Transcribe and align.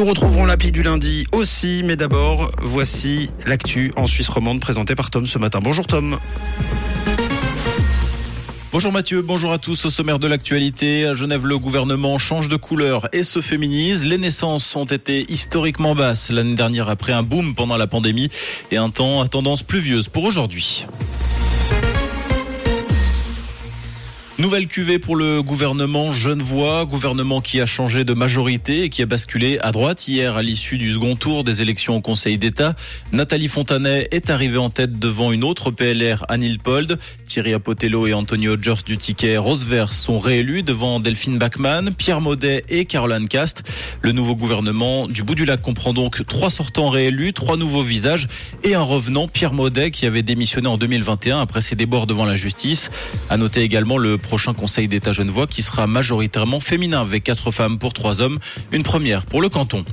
Nous 0.00 0.06
retrouverons 0.06 0.46
l'appli 0.46 0.70
du 0.70 0.84
lundi 0.84 1.26
aussi, 1.32 1.82
mais 1.84 1.96
d'abord, 1.96 2.52
voici 2.62 3.30
l'actu 3.46 3.92
en 3.96 4.06
Suisse 4.06 4.28
romande 4.28 4.60
présentée 4.60 4.94
par 4.94 5.10
Tom 5.10 5.26
ce 5.26 5.38
matin. 5.38 5.58
Bonjour 5.60 5.88
Tom. 5.88 6.18
Bonjour 8.70 8.92
Mathieu, 8.92 9.22
bonjour 9.22 9.52
à 9.52 9.58
tous. 9.58 9.86
Au 9.86 9.90
sommaire 9.90 10.20
de 10.20 10.28
l'actualité, 10.28 11.04
à 11.04 11.14
Genève, 11.14 11.44
le 11.46 11.58
gouvernement 11.58 12.16
change 12.16 12.46
de 12.46 12.54
couleur 12.54 13.08
et 13.12 13.24
se 13.24 13.40
féminise. 13.40 14.06
Les 14.06 14.18
naissances 14.18 14.76
ont 14.76 14.84
été 14.84 15.26
historiquement 15.32 15.96
basses 15.96 16.30
l'année 16.30 16.54
dernière 16.54 16.88
après 16.88 17.12
un 17.12 17.24
boom 17.24 17.56
pendant 17.56 17.76
la 17.76 17.88
pandémie 17.88 18.28
et 18.70 18.76
un 18.76 18.90
temps 18.90 19.20
à 19.20 19.26
tendance 19.26 19.64
pluvieuse 19.64 20.06
pour 20.06 20.22
aujourd'hui. 20.22 20.86
Nouvelle 24.38 24.68
cuvée 24.68 25.00
pour 25.00 25.16
le 25.16 25.42
gouvernement 25.42 26.12
Genevois, 26.12 26.84
gouvernement 26.84 27.40
qui 27.40 27.60
a 27.60 27.66
changé 27.66 28.04
de 28.04 28.14
majorité 28.14 28.84
et 28.84 28.88
qui 28.88 29.02
a 29.02 29.06
basculé 29.06 29.58
à 29.62 29.72
droite 29.72 30.06
hier 30.06 30.36
à 30.36 30.42
l'issue 30.42 30.78
du 30.78 30.92
second 30.92 31.16
tour 31.16 31.42
des 31.42 31.60
élections 31.60 31.96
au 31.96 32.00
Conseil 32.00 32.38
d'État. 32.38 32.76
Nathalie 33.10 33.48
Fontanet 33.48 34.06
est 34.12 34.30
arrivée 34.30 34.58
en 34.58 34.70
tête 34.70 34.96
devant 34.96 35.32
une 35.32 35.42
autre 35.42 35.72
PLR, 35.72 36.24
Anne 36.28 36.56
Pold. 36.62 37.00
Thierry 37.26 37.52
Apotello 37.52 38.06
et 38.06 38.14
Antonio 38.14 38.54
George 38.62 38.84
du 38.84 38.96
ticket 38.96 39.38
Rosevert 39.38 39.92
sont 39.92 40.20
réélus 40.20 40.62
devant 40.62 41.00
Delphine 41.00 41.36
Bachmann, 41.36 41.92
Pierre 41.92 42.20
Maudet 42.20 42.64
et 42.68 42.84
Caroline 42.84 43.26
Cast. 43.26 43.64
Le 44.02 44.12
nouveau 44.12 44.36
gouvernement 44.36 45.08
du 45.08 45.24
bout 45.24 45.34
du 45.34 45.46
lac 45.46 45.60
comprend 45.62 45.92
donc 45.92 46.24
trois 46.28 46.50
sortants 46.50 46.90
réélus, 46.90 47.32
trois 47.32 47.56
nouveaux 47.56 47.82
visages 47.82 48.28
et 48.62 48.76
un 48.76 48.82
revenant, 48.82 49.26
Pierre 49.26 49.52
Maudet, 49.52 49.90
qui 49.90 50.06
avait 50.06 50.22
démissionné 50.22 50.68
en 50.68 50.78
2021 50.78 51.40
après 51.40 51.60
ses 51.60 51.74
débords 51.74 52.06
devant 52.06 52.24
la 52.24 52.36
justice. 52.36 52.92
À 53.30 53.36
noter 53.36 53.62
également 53.62 53.98
le 53.98 54.16
prochain 54.28 54.52
Conseil 54.52 54.88
d'État 54.88 55.14
genevois 55.14 55.46
qui 55.46 55.62
sera 55.62 55.86
majoritairement 55.86 56.60
féminin 56.60 57.00
avec 57.00 57.24
quatre 57.24 57.50
femmes 57.50 57.78
pour 57.78 57.94
trois 57.94 58.20
hommes, 58.20 58.38
une 58.72 58.82
première 58.82 59.24
pour 59.24 59.40
le 59.40 59.48
canton. 59.48 59.86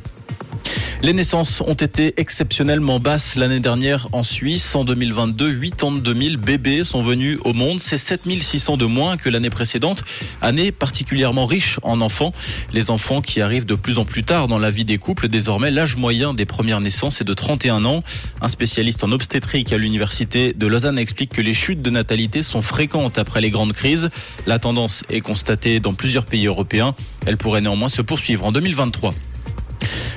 Les 1.06 1.14
naissances 1.14 1.62
ont 1.62 1.76
été 1.76 2.20
exceptionnellement 2.20 3.00
basses 3.00 3.36
l'année 3.36 3.60
dernière 3.60 4.08
en 4.12 4.24
Suisse. 4.24 4.74
En 4.74 4.84
2022, 4.84 5.54
82 5.54 6.30
000 6.30 6.38
bébés 6.42 6.84
sont 6.84 7.04
venus 7.04 7.38
au 7.46 7.54
monde. 7.54 7.80
C'est 7.80 8.00
7 8.00 8.22
600 8.42 8.78
de 8.78 8.86
moins 8.86 9.16
que 9.16 9.30
l'année 9.30 9.52
précédente. 9.52 10.04
Année 10.42 10.72
particulièrement 10.72 11.46
riche 11.46 11.80
en 11.84 12.02
enfants. 12.02 12.34
Les 12.74 12.90
enfants 12.90 13.22
qui 13.22 13.40
arrivent 13.40 13.68
de 13.68 13.76
plus 13.76 14.00
en 14.00 14.06
plus 14.06 14.24
tard 14.24 14.48
dans 14.48 14.58
la 14.58 14.72
vie 14.72 14.84
des 14.84 14.98
couples. 14.98 15.28
Désormais, 15.28 15.70
l'âge 15.70 15.96
moyen 15.96 16.34
des 16.34 16.48
premières 16.48 16.82
naissances 16.82 17.22
est 17.22 17.24
de 17.24 17.36
31 17.36 17.86
ans. 17.86 18.04
Un 18.42 18.48
spécialiste 18.48 19.04
en 19.04 19.12
obstétrique 19.12 19.72
à 19.74 19.78
l'université 19.78 20.54
de 20.54 20.66
Lausanne 20.66 20.98
explique 20.98 21.34
que 21.34 21.42
les 21.42 21.54
chutes 21.54 21.84
de 21.84 21.92
natalité 21.92 22.42
sont 22.42 22.64
fréquentes 22.64 23.20
après 23.20 23.42
les 23.42 23.52
grandes 23.52 23.74
crises. 23.74 24.10
La 24.48 24.58
tendance 24.58 25.04
est 25.12 25.22
constatée 25.22 25.80
dans 25.80 25.94
plusieurs 25.94 26.26
pays 26.26 26.48
européens. 26.48 26.96
Elle 27.28 27.38
pourrait 27.38 27.62
néanmoins 27.62 27.90
se 27.90 28.02
poursuivre 28.02 28.44
en 28.44 28.52
2023. 28.52 29.14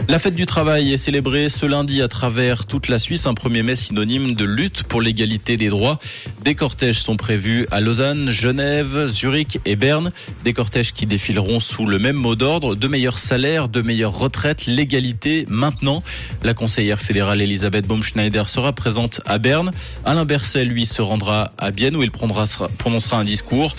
La 0.07 0.19
fête 0.19 0.35
du 0.35 0.47
travail 0.47 0.93
est 0.93 0.97
célébrée 0.97 1.49
ce 1.49 1.67
lundi 1.67 2.01
à 2.01 2.09
travers 2.09 2.67
toute 2.67 2.89
la 2.89 2.99
Suisse, 2.99 3.27
un 3.27 3.33
1er 3.33 3.63
mai 3.63 3.77
synonyme 3.77 4.35
de 4.35 4.45
lutte 4.45 4.85
pour 4.85 5.03
l'égalité 5.03 5.57
des 5.57 5.69
droits. 5.69 5.99
Des 6.45 6.55
cortèges 6.55 7.01
sont 7.01 7.17
prévus 7.17 7.67
à 7.71 7.81
Lausanne, 7.81 8.31
Genève, 8.31 9.09
Zurich 9.09 9.59
et 9.67 9.77
Berne. 9.77 10.13
Des 10.45 10.53
cortèges 10.53 10.93
qui 10.93 11.05
défileront 11.05 11.61
sous 11.61 11.85
le 11.85 11.99
même 11.99 12.17
mot 12.17 12.37
d'ordre, 12.37 12.75
de 12.75 12.89
meilleurs 12.89 13.19
salaires, 13.19 13.69
de 13.69 13.83
meilleures 13.83 14.17
retraites, 14.17 14.67
l'égalité 14.67 15.45
maintenant. 15.49 16.03
La 16.43 16.55
conseillère 16.55 17.01
fédérale 17.01 17.43
Elisabeth 17.43 17.87
Baumschneider 17.87 18.45
sera 18.47 18.73
présente 18.73 19.21
à 19.27 19.39
Berne. 19.39 19.73
Alain 20.05 20.25
Berset, 20.25 20.65
lui, 20.65 20.87
se 20.87 21.03
rendra 21.03 21.51
à 21.59 21.71
Bienne 21.71 21.97
où 21.97 22.03
il 22.03 22.11
prononcera 22.11 23.19
un 23.19 23.25
discours. 23.25 23.75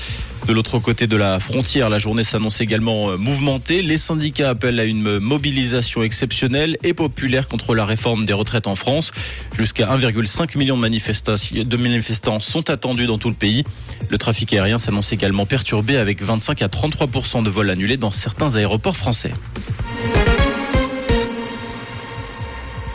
De 0.47 0.53
l'autre 0.53 0.79
côté 0.79 1.05
de 1.05 1.15
la 1.15 1.39
frontière, 1.39 1.89
la 1.91 1.99
journée 1.99 2.23
s'annonce 2.23 2.59
également 2.59 3.15
mouvementée. 3.19 3.83
Les 3.83 3.97
syndicats 3.99 4.49
appellent 4.49 4.79
à 4.79 4.83
une 4.85 5.19
mobilisation 5.19 6.01
exceptionnelle 6.09 6.75
et 6.81 6.95
populaire 6.95 7.47
contre 7.47 7.75
la 7.75 7.85
réforme 7.85 8.25
des 8.25 8.33
retraites 8.33 8.65
en 8.65 8.75
France. 8.75 9.11
Jusqu'à 9.55 9.85
1,5 9.85 10.57
million 10.57 10.75
de, 10.75 11.63
de 11.63 11.77
manifestants 11.77 12.39
sont 12.39 12.71
attendus 12.71 13.05
dans 13.05 13.19
tout 13.19 13.29
le 13.29 13.35
pays. 13.35 13.63
Le 14.09 14.17
trafic 14.17 14.51
aérien 14.53 14.79
s'annonce 14.79 15.13
également 15.13 15.45
perturbé 15.45 15.97
avec 15.97 16.23
25 16.23 16.63
à 16.63 16.67
33% 16.67 17.43
de 17.43 17.49
vols 17.51 17.69
annulés 17.69 17.97
dans 17.97 18.09
certains 18.09 18.55
aéroports 18.55 18.97
français. 18.97 19.33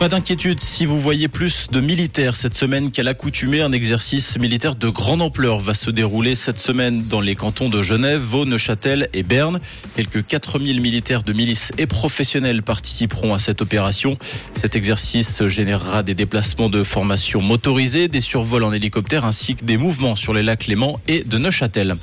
Pas 0.05 0.11
d'inquiétude 0.11 0.61
si 0.61 0.85
vous 0.85 1.01
voyez 1.01 1.29
plus 1.29 1.69
de 1.73 1.81
militaires 1.81 2.37
cette 2.37 2.55
semaine 2.55 2.91
qu'à 2.91 3.03
l'accoutumée. 3.03 3.63
Un 3.63 3.73
exercice 3.73 4.39
militaire 4.39 4.75
de 4.75 4.91
grande 4.91 5.23
ampleur 5.23 5.61
va 5.61 5.73
se 5.73 5.89
dérouler 5.89 6.35
cette 6.35 6.59
semaine 6.59 7.05
dans 7.05 7.23
les 7.23 7.35
cantons 7.35 7.71
de 7.71 7.81
Genève, 7.81 8.21
Vaud, 8.21 8.45
Neuchâtel 8.45 9.09
et 9.15 9.23
Berne. 9.23 9.61
Quelques 9.97 10.27
4000 10.27 10.83
militaires 10.83 11.23
de 11.23 11.33
milices 11.33 11.73
et 11.79 11.87
professionnels 11.87 12.63
participeront 12.63 13.33
à 13.33 13.39
cette 13.39 13.63
opération. 13.63 14.19
Cet 14.61 14.77
exercice 14.77 15.47
générera 15.47 16.03
des 16.03 16.15
déplacements 16.15 16.69
de 16.69 16.85
formation 16.85 17.41
motorisés, 17.41 18.09
des 18.09 18.21
survols 18.21 18.65
en 18.65 18.75
hélicoptère 18.75 19.25
ainsi 19.25 19.55
que 19.55 19.65
des 19.65 19.79
mouvements 19.79 20.17
sur 20.17 20.35
les 20.35 20.43
lacs 20.43 20.67
Léman 20.67 21.01
et 21.09 21.25
de 21.25 21.39
Neuchâtel. 21.39 21.97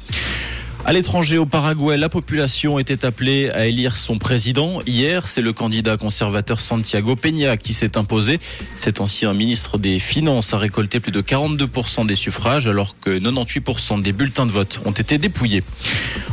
À 0.84 0.94
l'étranger, 0.94 1.38
au 1.38 1.46
Paraguay, 1.46 1.96
la 1.96 2.10
population 2.10 2.80
était 2.80 3.06
appelée 3.06 3.52
à 3.52 3.68
élire 3.68 3.96
son 3.96 4.18
président. 4.18 4.82
Hier, 4.88 5.28
c'est 5.28 5.44
le 5.44 5.54
candidat 5.54 5.96
conservateur 5.96 6.60
Santiago 6.60 7.16
Peña 7.16 7.56
qui 7.56 7.74
s'est 7.74 7.98
imposé. 7.98 8.40
Cet 8.78 9.00
ancien 9.00 9.32
ministre 9.34 9.78
des 9.78 10.00
Finances 10.00 10.56
a 10.56 10.58
récolté 10.58 11.00
plus 11.00 11.12
de 11.12 11.22
42% 11.22 12.08
des 12.08 12.16
suffrages 12.16 12.68
alors 12.68 12.96
que 13.00 13.12
98% 13.12 14.02
des 14.02 14.12
bulletins 14.12 14.48
de 14.48 14.52
vote 14.52 14.82
ont 14.84 14.92
été 14.92 15.20
dépouillés. 15.20 15.64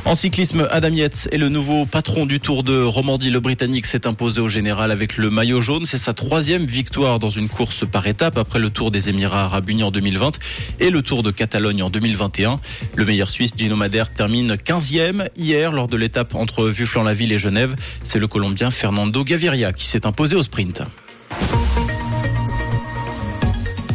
En 0.06 0.14
cyclisme, 0.14 0.66
Adam 0.70 0.94
Yates 0.94 1.28
est 1.30 1.36
le 1.36 1.50
nouveau 1.50 1.84
patron 1.84 2.24
du 2.24 2.40
Tour 2.40 2.62
de 2.62 2.82
Romandie. 2.82 3.30
Le 3.30 3.40
Britannique 3.40 3.84
s'est 3.84 4.06
imposé 4.06 4.40
au 4.40 4.48
général 4.48 4.90
avec 4.90 5.18
le 5.18 5.28
maillot 5.28 5.60
jaune. 5.60 5.84
C'est 5.84 5.98
sa 5.98 6.14
troisième 6.14 6.64
victoire 6.64 7.18
dans 7.18 7.28
une 7.28 7.50
course 7.50 7.84
par 7.86 8.06
étape 8.06 8.38
après 8.38 8.58
le 8.58 8.70
Tour 8.70 8.90
des 8.90 9.10
Émirats 9.10 9.44
Arabes 9.44 9.68
Unis 9.68 9.82
en 9.82 9.90
2020 9.90 10.38
et 10.80 10.88
le 10.88 11.02
Tour 11.02 11.22
de 11.22 11.30
Catalogne 11.30 11.82
en 11.82 11.90
2021. 11.90 12.58
Le 12.96 13.04
meilleur 13.04 13.28
Suisse, 13.28 13.52
Gino 13.54 13.76
Madère, 13.76 14.10
termine 14.10 14.37
15e 14.46 15.28
hier 15.36 15.72
lors 15.72 15.88
de 15.88 15.96
l'étape 15.96 16.34
entre 16.34 16.68
Vuflan-la-Ville 16.68 17.32
et 17.32 17.38
Genève. 17.38 17.74
C'est 18.04 18.18
le 18.18 18.28
Colombien 18.28 18.70
Fernando 18.70 19.24
Gaviria 19.24 19.72
qui 19.72 19.86
s'est 19.86 20.06
imposé 20.06 20.36
au 20.36 20.42
sprint. 20.42 20.82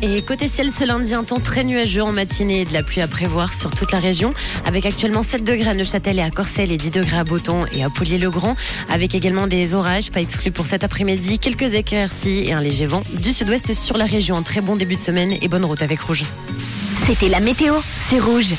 Et 0.06 0.22
côté 0.22 0.50
ciel 0.50 0.70
ce 0.70 0.84
lundi, 0.84 1.14
un 1.14 1.24
temps 1.24 1.40
très 1.40 1.64
nuageux 1.64 2.04
en 2.04 2.12
matinée 2.12 2.62
et 2.62 2.66
de 2.66 2.74
la 2.74 2.84
pluie 2.84 3.00
à 3.00 3.08
prévoir 3.08 3.54
sur 3.54 3.72
toute 3.72 3.94
la 3.94 4.00
région, 4.00 4.34
avec 4.66 4.86
actuellement 4.86 5.24
7 5.24 5.46
degrés 5.46 5.70
à 5.70 5.74
Neuchâtel 5.74 6.20
et 6.20 6.22
à 6.22 6.30
Corcelles 6.30 6.74
et 6.74 6.78
10 6.78 6.92
degrés 6.92 7.20
à 7.20 7.24
Boton 7.24 7.66
et 7.74 7.86
à 7.86 7.90
Poulier-le-Grand, 7.90 8.58
avec 8.90 9.16
également 9.16 9.48
des 9.48 9.74
orages, 9.74 10.12
pas 10.12 10.20
exclus 10.20 10.52
pour 10.52 10.66
cet 10.66 10.84
après-midi, 10.84 11.40
quelques 11.40 11.74
éclaircies 11.74 12.44
et 12.46 12.52
un 12.52 12.60
léger 12.60 12.86
vent 12.86 13.04
du 13.14 13.32
sud-ouest 13.32 13.74
sur 13.74 13.96
la 13.98 14.04
région. 14.04 14.36
Un 14.36 14.44
très 14.44 14.60
bon 14.60 14.76
début 14.76 14.98
de 14.98 15.02
semaine 15.02 15.38
et 15.42 15.48
bonne 15.48 15.64
route 15.64 15.82
avec 15.82 16.02
Rouge. 16.02 16.24
C'était 17.06 17.30
la 17.30 17.40
météo, 17.40 17.76
c'est 18.06 18.20
Rouge. 18.20 18.52